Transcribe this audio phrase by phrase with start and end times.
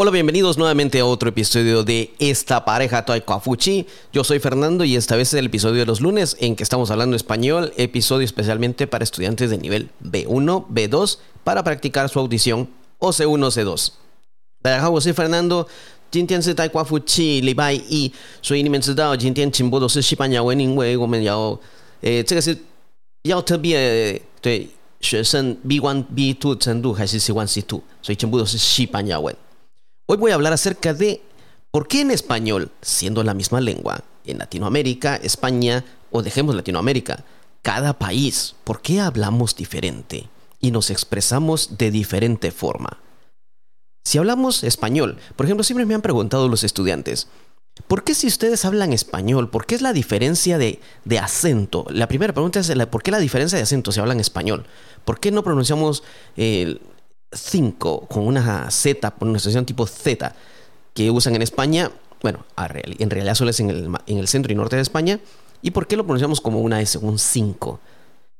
[0.00, 3.04] Hola, bienvenidos nuevamente a otro episodio de esta pareja
[3.40, 3.86] Fuchi.
[4.12, 6.90] Yo soy Fernando y esta vez es el episodio de los lunes en que estamos
[6.90, 12.68] hablando español, episodio especialmente para estudiantes de nivel B1, B2 para practicar su audición
[12.98, 13.92] o C1, C2.
[14.62, 15.66] 大家好，我是 Fernando。
[16.10, 21.58] 今天是带瓜夫气礼拜一，所以你们知道今天全部都是西班牙文，因为我们要，
[22.02, 22.54] 诶，这个是
[23.22, 24.68] 比较特别对
[25.00, 29.34] 学生 B1、B2 程度还是 C1、C2，所以全部都是西班牙文。
[30.11, 31.21] Hoy voy a hablar acerca de
[31.71, 37.23] por qué en español, siendo la misma lengua, en Latinoamérica, España o dejemos Latinoamérica,
[37.61, 40.27] cada país, ¿por qué hablamos diferente
[40.59, 42.97] y nos expresamos de diferente forma?
[44.03, 47.29] Si hablamos español, por ejemplo, siempre me han preguntado los estudiantes,
[47.87, 50.81] ¿por qué si ustedes hablan español, por qué es la diferencia de,
[51.21, 51.85] acento?
[51.89, 54.65] La primera pregunta es, ¿por qué la diferencia de acento si hablan español?
[55.05, 56.03] ¿Por qué no pronunciamos
[56.35, 56.81] el
[57.31, 60.35] 5 con una Z, pronunciación tipo Z,
[60.93, 64.55] que usan en España, bueno, en realidad solo es en el, en el centro y
[64.55, 65.19] norte de España,
[65.61, 67.79] ¿y por qué lo pronunciamos como una S, un 5?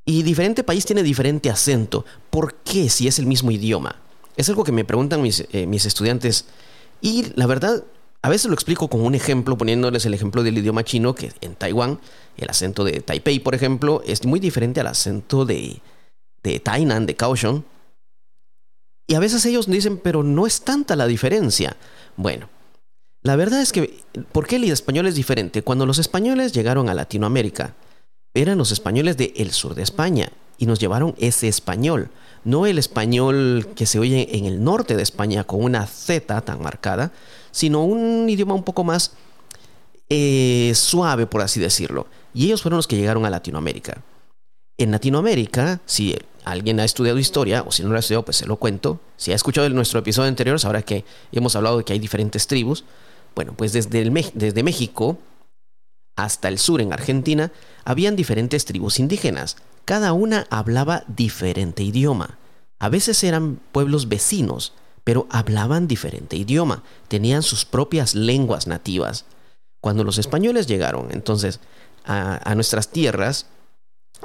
[0.06, 2.06] Y diferente país tiene diferente acento.
[2.30, 3.95] ¿Por qué si es el mismo idioma?
[4.36, 6.45] Es algo que me preguntan mis, eh, mis estudiantes.
[7.02, 7.84] Y la verdad,
[8.23, 11.56] a veces lo explico con un ejemplo, poniéndoles el ejemplo del idioma chino, que en
[11.56, 12.00] Taiwán,
[12.38, 15.81] el acento de Taipei, por ejemplo, es muy diferente al acento de,
[16.44, 17.64] de Tainan, de Kaohsiung,
[19.08, 21.76] y a veces ellos dicen, pero no es tanta la diferencia.
[22.16, 22.50] Bueno,
[23.24, 24.00] la verdad es que,
[24.32, 25.62] ¿por qué el español es diferente?
[25.62, 27.76] Cuando los españoles llegaron a Latinoamérica,
[28.34, 32.10] eran los españoles del sur de España y nos llevaron ese español,
[32.44, 36.62] no el español que se oye en el norte de España con una Z tan
[36.62, 37.12] marcada,
[37.52, 39.14] sino un idioma un poco más
[40.10, 42.08] eh, suave, por así decirlo.
[42.34, 44.02] Y ellos fueron los que llegaron a Latinoamérica.
[44.78, 48.45] En Latinoamérica, si alguien ha estudiado historia, o si no lo ha estudiado, pues se
[48.45, 49.00] lo cuento.
[49.17, 52.47] Si ha escuchado en nuestro episodio anterior, sabrá que hemos hablado de que hay diferentes
[52.47, 52.84] tribus.
[53.35, 55.18] Bueno, pues desde, desde México
[56.16, 57.51] hasta el sur en Argentina,
[57.85, 59.57] habían diferentes tribus indígenas.
[59.85, 62.38] Cada una hablaba diferente idioma.
[62.80, 69.25] A veces eran pueblos vecinos, pero hablaban diferente idioma, tenían sus propias lenguas nativas.
[69.80, 71.59] Cuando los españoles llegaron entonces
[72.03, 73.47] a nuestras tierras,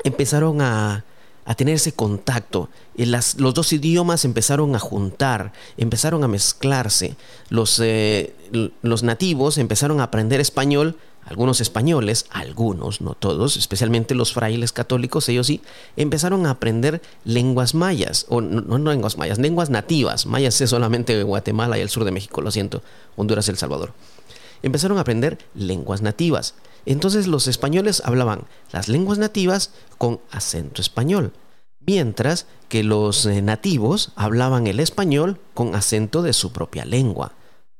[0.05, 1.05] empezaron a,
[1.47, 2.69] a tener ese contacto.
[2.97, 7.17] Las, los dos idiomas empezaron a juntar, empezaron a mezclarse.
[7.49, 8.35] Los, eh,
[8.83, 15.29] los nativos empezaron a aprender español, algunos españoles, algunos, no todos, especialmente los frailes católicos,
[15.29, 15.61] ellos sí,
[15.97, 20.27] empezaron a aprender lenguas mayas, o no, no lenguas mayas, lenguas nativas.
[20.27, 22.83] Mayas es solamente Guatemala y el sur de México, lo siento,
[23.17, 23.93] Honduras, El Salvador.
[24.67, 26.57] Empezaron a aprender lenguas nativas.
[26.87, 31.33] Entonces los españoles hablaban las lenguas nativas con acento español,
[31.79, 37.31] mientras que los eh, nativos hablaban el español con acento de su propia lengua.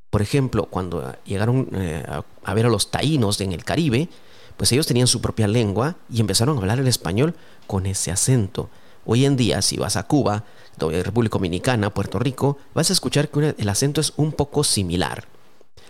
[0.09, 2.05] Por ejemplo, cuando llegaron eh,
[2.45, 4.07] a ver a los taínos en el Caribe,
[4.55, 7.35] pues ellos tenían su propia lengua y empezaron a hablar el español
[7.67, 8.69] con ese acento.
[9.03, 10.45] Hoy en día, si vas a Cuba,
[10.79, 15.27] República Dominicana, Puerto Rico, vas a escuchar que el acento es un poco similar.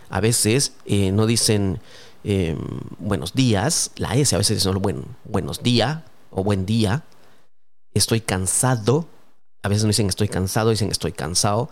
[0.08, 1.80] A veces eh, no dicen
[2.24, 2.58] Em,
[2.98, 6.00] buenos días, la S a veces dicen buen, buenos días
[6.30, 7.04] o buen día.
[7.94, 9.06] Estoy cansado,
[9.62, 11.70] a veces no dicen estoy cansado, dicen estoy cansado.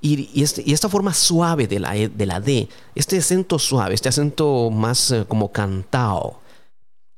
[0.00, 3.94] Y, este, y, esta forma suave de la, e, de la D, este acento suave,
[3.94, 6.40] este acento más eh, como cantado,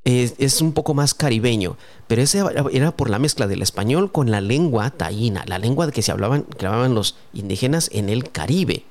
[0.03, 1.77] es, es, un poco más caribeño,
[2.07, 6.01] pero ese era por la mezcla del español con la lengua taína, la lengua que
[6.01, 8.87] se hablaban, que hablaban los indígenas en el Caribe.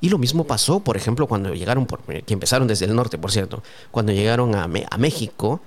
[0.00, 3.32] Y lo mismo pasó, por ejemplo, cuando llegaron, por, que empezaron desde el norte, por
[3.32, 5.60] cierto, cuando llegaron a, a México,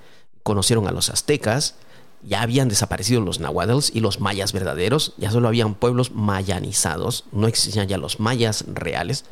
[0.44, 1.76] conocieron a los aztecas,
[2.24, 7.48] ya habían desaparecido los nahuatls y los mayas verdaderos, ya solo habían pueblos mayanizados, no
[7.48, 9.26] existían ya los mayas reales.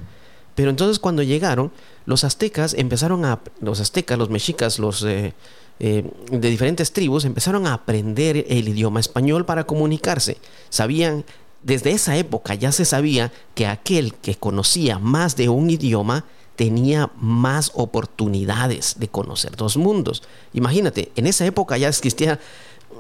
[0.56, 1.72] Pero entonces cuando llegaron,
[2.06, 5.34] los aztecas empezaron a, los aztecas, los mexicas, los eh,
[5.80, 10.38] eh, de diferentes tribus empezaron a aprender el idioma español para comunicarse.
[10.70, 11.26] Sabían
[11.68, 16.24] desde esa época ya se sabía que aquel que conocía más de un idioma
[16.56, 20.24] tenía más oportunidades de conocer dos mundos.
[20.54, 22.40] Imagínate, en esa época ya existía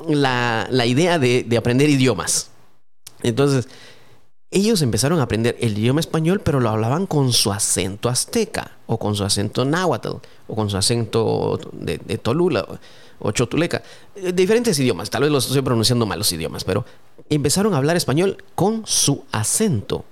[0.09, 2.49] la, idea de, de aprender idiomas.
[3.23, 3.69] Entonces,
[4.51, 8.99] ellos empezaron a aprender el idioma español, pero lo hablaban con su acento azteca, o
[8.99, 10.17] con su acento náhuatl,
[10.47, 12.67] o con su acento de, Tolula,
[13.19, 13.81] o chotuleca.
[14.15, 16.85] Eh, diferentes idiomas, tal vez los estoy pronunciando mal los idiomas, pero
[17.29, 20.05] empezaron a hablar español con su acento.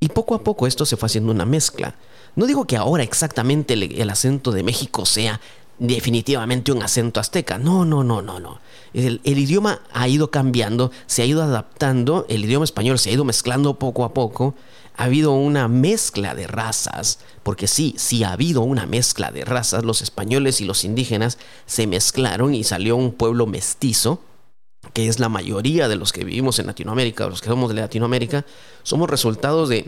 [0.00, 1.94] Y poco a poco esto se fue haciendo una mezcla.
[2.36, 5.40] No digo que ahora exactamente el acento de México sea
[5.80, 7.58] definitivamente un acento azteca.
[7.58, 8.60] No, no, no, no, no.
[8.92, 13.24] El, idioma ha ido cambiando, se ha ido adaptando, el idioma español se ha ido
[13.24, 14.54] mezclando poco a poco
[15.00, 19.82] ha habido una mezcla de razas, porque sí, sí ha habido una mezcla de razas,
[19.82, 24.20] los españoles y los indígenas se mezclaron y salió un pueblo mestizo,
[24.92, 28.44] que es la mayoría de los que vivimos en Latinoamérica, los que somos de Latinoamérica,
[28.82, 29.86] somos resultados de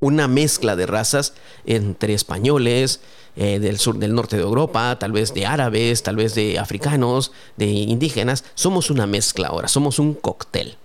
[0.00, 1.32] una mezcla de razas
[1.64, 3.00] entre españoles,
[3.36, 7.32] eh, del sur, del norte de Europa, tal vez de árabes, tal vez de africanos,
[7.56, 8.44] de indígenas.
[8.54, 10.76] Somos una mezcla ahora, somos un cóctel.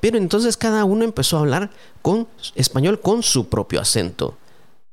[0.00, 1.70] Pero entonces cada uno empezó a hablar
[2.02, 4.36] con español con su propio acento.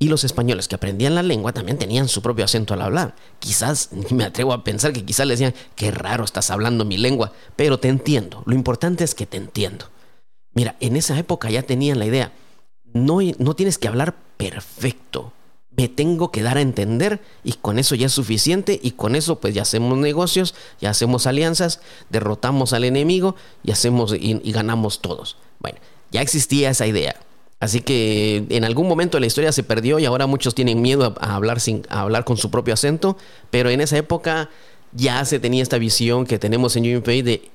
[0.01, 3.15] Y los españoles que aprendían la lengua también tenían su propio acento al hablar.
[3.39, 7.33] Quizás, me atrevo a pensar que quizás le decían, qué raro estás hablando mi lengua,
[7.55, 8.43] pero te entiendo.
[8.45, 9.87] Lo importante es que te entiendo.
[10.53, 12.31] Mira, en esa época ya tenían la idea,
[12.93, 15.31] no, no tienes que hablar perfecto,
[15.79, 19.39] me tengo que dar a entender y con eso ya es suficiente y con eso
[19.39, 21.79] pues ya hacemos negocios, ya hacemos alianzas,
[22.09, 25.37] derrotamos al enemigo y hacemos y, ganamos todos.
[25.59, 25.79] Bueno,
[26.11, 27.15] ya existía esa idea.
[27.61, 31.35] Así que en algún momento la historia se perdió y ahora muchos tienen miedo a,
[31.35, 33.15] hablar sin a hablar con su propio acento,
[33.49, 34.49] pero en esa época
[34.91, 37.51] ya se tenía esta visión que tenemos en UMPay de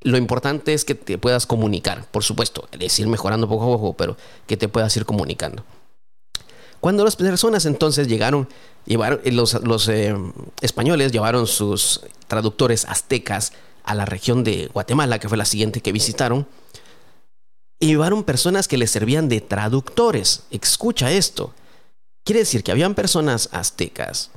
[0.00, 3.96] lo importante es que te puedas comunicar, por supuesto, es ir mejorando poco a poco,
[3.96, 4.16] pero
[4.48, 5.64] que te puedas ir comunicando.
[6.80, 8.48] Cuando las personas entonces llegaron,
[8.86, 10.14] llevaron, eh, los, eh,
[10.60, 13.52] españoles llevaron sus traductores aztecas
[13.84, 16.46] a la región de Guatemala, que fue la siguiente que visitaron,
[17.80, 20.44] y llevaron personas que les servían de traductores.
[20.50, 21.54] Escucha esto.
[22.24, 24.30] Quiere decir que habían personas aztecas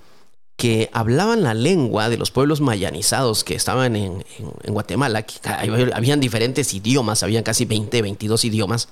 [0.61, 4.23] que hablaban la lengua de los pueblos mayanizados que estaban en,
[4.63, 5.39] en, Guatemala, que
[5.91, 8.89] habían diferentes idiomas, habían casi 20, 22 idiomas,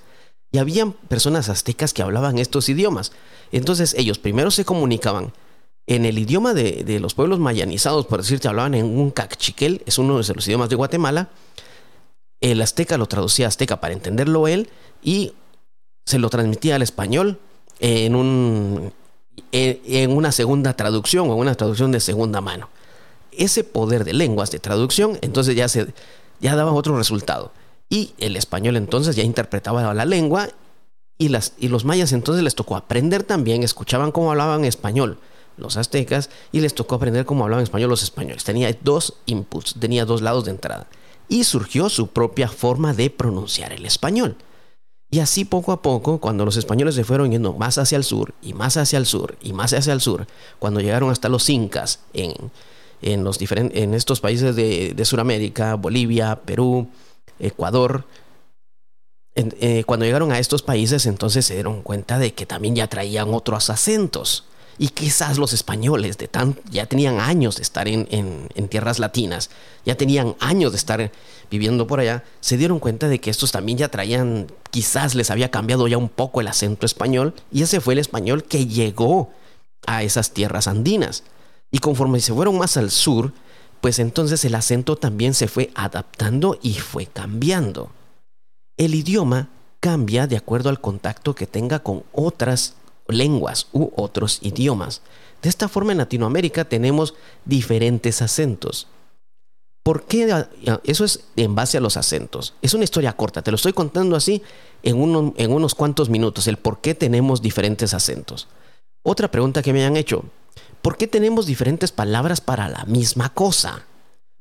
[0.52, 3.12] y habían personas aztecas que hablaban estos idiomas.
[3.52, 5.34] Entonces ellos primero se comunicaban
[5.90, 10.22] en el idioma de, los pueblos mayanizados, por decirte, hablaban en un cachiquel, es uno
[10.22, 11.30] de los idiomas de Guatemala.
[12.42, 14.70] El azteca lo traducía a azteca para entenderlo él
[15.02, 15.34] y
[16.06, 17.40] se lo transmitía al español
[17.80, 18.94] en, un,
[19.52, 22.70] en, una segunda traducción o una traducción de segunda mano.
[23.32, 25.88] Ese poder de lenguas de traducción entonces ya, se,
[26.40, 27.52] ya daba otro resultado.
[27.90, 30.50] Y el español entonces ya interpretaba la lengua
[31.18, 35.18] y, las, y los mayas entonces les tocó aprender también, escuchaban cómo hablaban español
[35.58, 38.44] los aztecas y les tocó aprender cómo hablaban español los españoles.
[38.44, 40.88] Tenía dos inputs, tenía dos lados de entrada.
[41.28, 44.38] Y surgió su propia forma de pronunciar el español.
[45.12, 48.34] Y así poco a poco, cuando los españoles se fueron yendo más hacia el sur
[48.42, 50.28] y más hacia el sur y más hacia el sur,
[50.60, 52.34] cuando llegaron hasta los incas en,
[53.02, 56.88] en, los en estos países de, de Sudamérica, Bolivia, Perú,
[57.40, 58.06] Ecuador,
[59.36, 63.34] eh, cuando llegaron a estos países, entonces se dieron cuenta de que también ya traían
[63.34, 64.46] otros acentos.
[64.78, 66.18] Y quizás los españoles
[66.72, 69.50] ya tenían años de estar en, tierras latinas,
[69.86, 71.12] ya tenían años de estar
[71.52, 75.52] viviendo por allá, se dieron cuenta de que estos también ya traían, quizás les había
[75.52, 79.32] cambiado ya un poco el acento español, y ese fue el español que llegó
[79.86, 81.24] a esas tierras andinas.
[81.72, 83.34] Y conforme se fueron más al sur,
[83.82, 87.92] pues entonces el acento también se fue adaptando y fue cambiando.
[88.78, 89.50] El idioma
[89.80, 92.76] cambia de acuerdo al contacto que tenga con otras
[93.08, 95.02] lenguas u otros idiomas.
[95.42, 97.14] De esta forma en Latinoamérica tenemos
[97.46, 98.88] diferentes acentos.
[99.84, 100.46] ¿Por qué?
[100.84, 102.54] Eso es en base a los acentos.
[102.62, 104.44] Es una historia corta, te lo estoy contando así
[104.84, 108.48] en, en unos cuantos minutos, el por qué tenemos diferentes acentos.
[109.02, 110.26] Otra pregunta que me han hecho,
[110.82, 113.86] ¿por qué tenemos diferentes palabras para la misma cosa?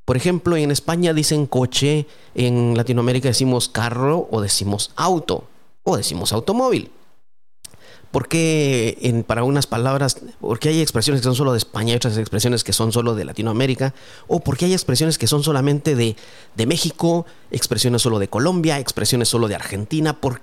[0.04, 5.45] Por ejemplo, en España dicen coche, en Latinoamérica decimos carro o decimos auto
[5.83, 6.90] o decimos automóvil.
[8.11, 11.97] ¿Por qué en, para unas palabras, porque hay expresiones que son solo de España y
[11.97, 13.92] otras expresiones que son solo de Latinoamérica?
[14.28, 16.16] ¿O porque hay expresiones que son solamente de,
[16.54, 20.18] de México, expresiones solo de Colombia, expresiones solo de Argentina?
[20.18, 20.40] ¿Por,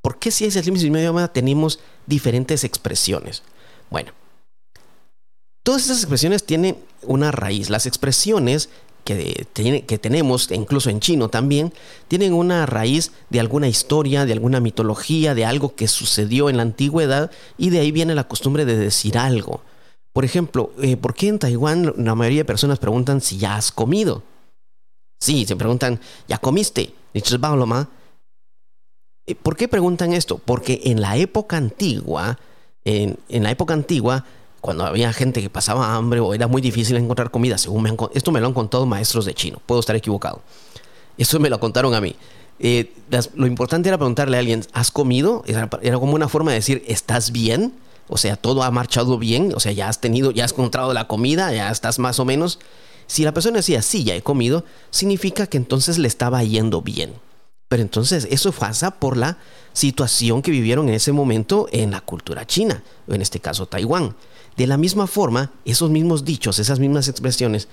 [0.00, 3.42] ¿por qué si es el mismo idioma tenemos diferentes expresiones?
[3.90, 4.12] Bueno,
[5.68, 7.68] todas esas expresiones tienen una raíz.
[7.68, 8.70] Las expresiones
[9.04, 9.46] que,
[9.86, 11.74] que tenemos, incluso en chino también,
[12.08, 16.62] tienen una raíz de alguna historia, de alguna mitología, de algo que sucedió en la
[16.62, 19.60] antigüedad y de ahí viene la costumbre de decir algo.
[20.14, 23.70] Por ejemplo, eh, ¿por qué en Taiwán la mayoría de personas preguntan si ya has
[23.70, 24.22] comido?
[25.20, 26.94] Sí, se preguntan, ¿ya comiste?
[27.12, 27.22] Eh,
[29.34, 30.38] ¿Por qué preguntan esto?
[30.38, 32.38] Porque en la época antigua,
[32.84, 34.24] en la época antigua,
[34.68, 38.32] cuando había gente que pasaba hambre o era muy difícil encontrar comida, según me esto
[38.32, 40.42] me lo han contado maestros de chino, puedo estar equivocado.
[41.16, 42.14] Eso me lo contaron a mí.
[42.58, 42.92] Eh,
[43.34, 45.42] lo importante era preguntarle a alguien, ¿has comido?
[45.46, 47.72] Era, como una forma de decir, ¿estás bien?
[48.08, 51.08] O sea, todo ha marchado bien, o sea, ya has tenido, ya has encontrado la
[51.08, 52.58] comida, ya estás más o menos.
[53.06, 57.14] Si la persona decía, sí, ya he comido, significa que entonces le estaba yendo bien.
[57.68, 59.38] Pero entonces eso pasa por la
[59.72, 64.14] situación que vivieron en ese momento en la cultura china, o en este caso Taiwán.
[64.58, 67.68] De la misma forma, esos mismos dichos, esas mismas expresiones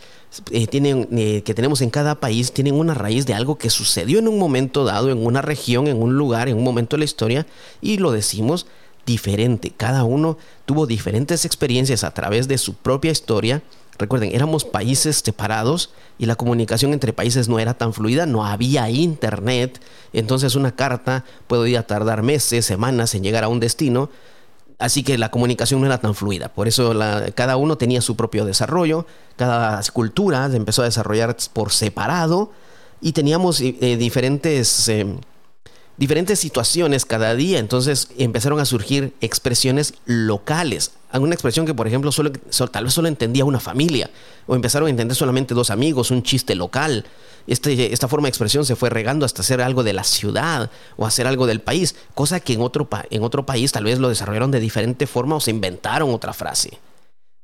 [0.52, 4.20] eh, tienen, eh, que tenemos en cada país tienen una raíz de algo que sucedió
[4.20, 7.06] en un momento dado, en una región, en un lugar, en un momento de la
[7.06, 7.48] historia,
[7.82, 8.68] y lo decimos
[9.06, 9.74] diferente.
[9.76, 13.64] Cada uno tuvo diferentes experiencias a través de su propia historia
[13.98, 18.90] Recuerden, éramos países separados y la comunicación entre países no era tan fluida, no había
[18.90, 19.80] internet,
[20.12, 24.10] entonces una carta podía tardar meses, semanas en llegar a un destino,
[24.80, 26.50] así que la comunicación no era tan fluida.
[26.50, 26.94] Por eso
[27.36, 29.06] cada uno tenía su propio desarrollo,
[29.36, 32.52] cada cultura empezó a desarrollar por separado
[33.02, 34.90] y teníamos eh, diferentes...
[34.90, 35.16] Eh,
[35.98, 40.92] diferentes situaciones cada día, entonces empezaron a surgir expresiones locales.
[41.10, 42.32] Alguna expresión que, por ejemplo, solo,
[42.72, 44.10] tal vez solo entendía una familia,
[44.48, 47.06] o empezaron a entender solamente dos amigos, un chiste local.
[47.48, 51.06] Este, esta forma de expresión se fue regando hasta hacer algo de la ciudad o
[51.06, 54.52] hacer algo del país, cosa que en otro, en otro país tal vez lo desarrollaron
[54.52, 56.80] de diferente forma o se inventaron otra frase.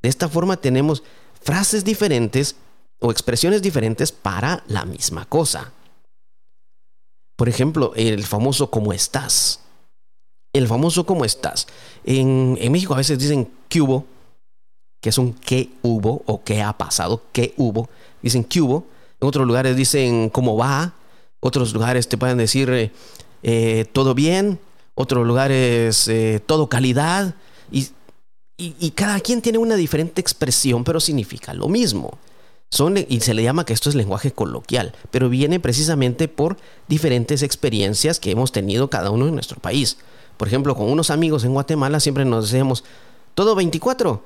[0.01, 1.03] De esta forma tenemos
[1.41, 2.55] frases diferentes
[2.99, 5.71] o expresiones diferentes para la misma cosa.
[7.41, 9.61] Por ejemplo, el famoso ¿cómo estás?
[10.53, 11.65] El famoso ¿cómo estás?
[12.03, 14.05] En, México a veces dicen ¿qué hubo?
[15.01, 16.21] Que es un ¿qué hubo?
[16.27, 17.23] o ¿qué ha pasado?
[17.31, 17.89] ¿Qué hubo?
[18.21, 18.85] Dicen ¿qué hubo?
[19.19, 20.93] En otros lugares dicen ¿cómo va?
[21.39, 22.91] Otros lugares te pueden decir eh,
[23.41, 24.59] eh, ¿todo bien?
[24.93, 27.33] Otros lugares eh, ¿todo calidad?
[27.71, 27.87] y,
[28.55, 32.19] y cada quien tiene una diferente expresión, pero significa lo mismo
[33.09, 38.19] y se le llama que esto es lenguaje coloquial, pero viene precisamente por diferentes experiencias
[38.19, 39.97] que hemos tenido cada uno en nuestro país.
[40.37, 42.83] Por ejemplo, con unos amigos en Guatemala siempre nos decíamos,
[43.35, 44.23] todo 24.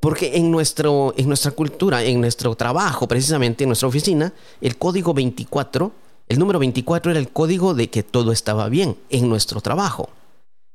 [0.00, 5.12] Porque en, nuestro, en nuestra cultura, en nuestro trabajo, precisamente en nuestra oficina, el código
[5.12, 5.92] 24,
[6.28, 10.08] el número 24 era el código de que todo estaba bien en nuestro trabajo.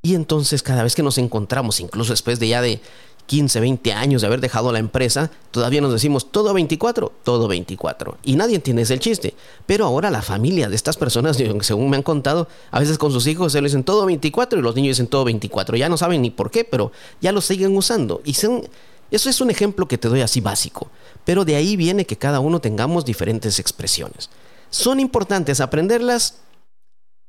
[0.02, 2.82] Y entonces cada vez que nos encontramos, incluso después de ya de
[3.26, 8.18] 15, 20 años de haber dejado la empresa, todavía nos decimos todo 24, todo 24.
[8.24, 9.34] Y nadie entiende ese chiste.
[9.66, 13.28] Pero ahora la familia de estas personas, según me han contado, a veces con sus
[13.28, 15.78] hijos se lo dicen todo 24 y los niños dicen todo 24.
[15.78, 18.22] Ya no saben ni por qué, pero ya lo siguen usando.
[18.26, 18.68] Y son,
[19.12, 20.90] eso es un ejemplo que te doy así básico.
[21.26, 24.30] Pero de ahí viene que cada uno tengamos diferentes expresiones.
[24.70, 26.40] ¿Son importantes aprenderlas?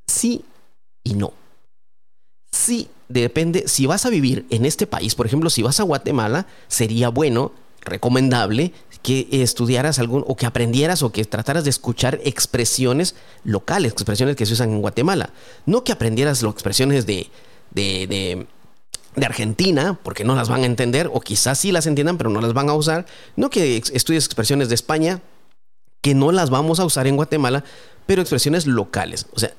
[0.06, 0.44] Sí
[1.04, 1.32] y no.
[2.54, 6.46] Sí depende, si vas a vivir en este país, por ejemplo, si vas a Guatemala,
[6.68, 13.16] sería bueno, recomendable, que estudiaras algún, o que aprendieras o que trataras de escuchar expresiones
[13.42, 15.30] locales, expresiones que se usan en Guatemala.
[15.66, 17.28] No que aprendieras las expresiones de,
[17.73, 18.46] de, de,
[19.16, 22.40] de Argentina, porque no las van a entender, o quizás sí las entiendan, pero no
[22.40, 23.04] las van a usar.
[23.34, 25.20] No que estudies expresiones de España,
[26.00, 27.64] que no las vamos a usar en Guatemala,
[28.06, 29.26] pero expresiones locales.
[29.34, 29.52] O sea,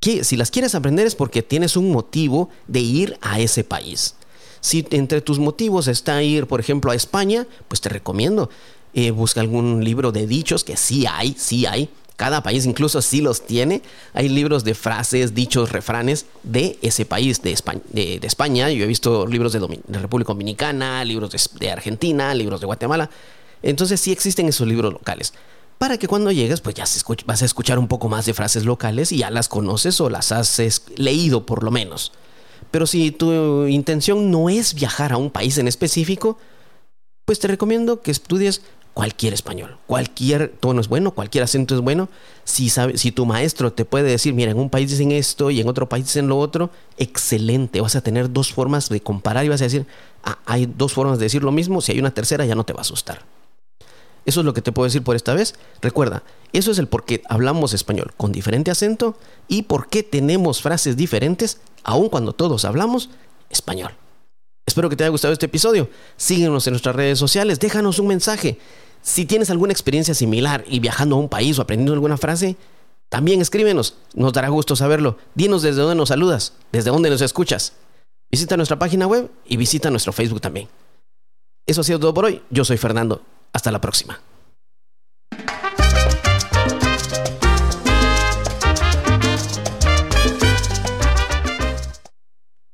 [0.00, 4.14] si las quieres aprender es porque tienes un motivo de ir a ese país.
[4.60, 8.50] Si entre tus motivos está ir, por ejemplo, a España, pues te recomiendo.
[8.94, 11.90] Eh, busca algún libro de dichos, que sí hay, sí hay.
[12.16, 13.82] Cada país incluso sí los tiene.
[14.12, 17.52] Hay libros de frases, dichos, refranes de ese país, de
[18.22, 18.70] España.
[18.70, 19.60] Yo he visto libros de,
[20.00, 23.08] República Dominicana, libros de Argentina, libros de Guatemala.
[23.62, 25.32] Entonces sí existen esos libros locales
[25.78, 26.84] para que cuando llegues pues ya
[27.24, 30.32] vas a escuchar un poco más de frases locales y ya las conoces o las
[30.32, 30.60] has
[30.96, 32.12] leído por lo menos.
[32.70, 36.38] Pero si tu intención no es viajar a un país en específico,
[37.24, 39.78] pues te recomiendo que estudies cualquier español.
[39.86, 42.08] Cualquier tono es bueno, cualquier acento es bueno.
[42.42, 45.68] Si, si tu maestro te puede decir, mira, en un país dicen esto y en
[45.68, 47.80] otro país dicen lo otro, excelente.
[47.80, 49.86] Vas a tener dos formas de comparar y vas a decir,
[50.24, 51.80] ah, hay dos formas de decir lo mismo.
[51.80, 53.22] Si hay una tercera, ya no te va a asustar.
[54.28, 55.54] Eso es lo que te puedo decir por esta vez.
[55.80, 59.16] Recuerda, eso es el por qué hablamos español con diferente acento
[59.48, 63.08] y por qué tenemos frases diferentes aun cuando todos hablamos
[63.48, 63.92] español.
[64.66, 65.88] Espero que te haya gustado este episodio.
[66.18, 68.58] Síguenos en nuestras redes sociales, déjanos un mensaje.
[69.00, 72.58] Si tienes alguna experiencia similar y viajando a un país o aprendiendo alguna frase,
[73.08, 75.16] también escríbenos, nos dará gusto saberlo.
[75.36, 77.72] Dinos desde dónde nos saludas, desde dónde nos escuchas.
[78.30, 80.68] Visita nuestra página web y visita nuestro Facebook también.
[81.66, 82.42] Eso ha sido todo por hoy.
[82.50, 83.22] Yo soy Fernando.
[83.52, 84.20] Hasta la próxima.